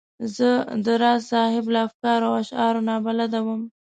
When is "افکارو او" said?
1.87-2.35